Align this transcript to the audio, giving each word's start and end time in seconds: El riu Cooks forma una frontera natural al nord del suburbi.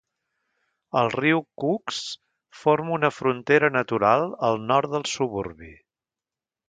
El 1.01 1.09
riu 1.15 1.43
Cooks 1.63 1.99
forma 2.61 2.95
una 2.97 3.11
frontera 3.17 3.69
natural 3.77 4.29
al 4.49 4.59
nord 4.73 4.95
del 4.97 5.07
suburbi. 5.13 5.71